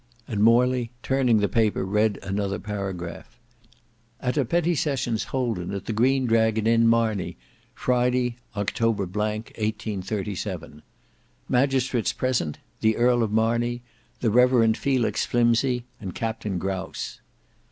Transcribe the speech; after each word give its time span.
And 0.27 0.41
Morley 0.41 0.89
turning 1.03 1.37
the 1.41 1.47
paper 1.47 1.85
read 1.85 2.17
another 2.23 2.57
paragraph:— 2.57 3.37
"At 4.19 4.35
a 4.35 4.43
Petty 4.45 4.73
Sessions 4.73 5.25
holden 5.25 5.71
at 5.75 5.85
the 5.85 5.93
Green 5.93 6.25
Dragon 6.25 6.65
Inn, 6.65 6.87
Marney, 6.87 7.37
Friday, 7.75 8.37
October—, 8.55 9.05
1837. 9.05 10.81
"Magistrates 11.47 12.13
present: 12.13 12.57
The 12.79 12.97
Earl 12.97 13.21
of 13.21 13.31
Marney, 13.31 13.83
the 14.21 14.31
Rev. 14.31 14.75
Felix 14.75 15.23
Flimsey, 15.27 15.83
and 15.99 16.15
Captain 16.15 16.57
Grouse. 16.57 17.19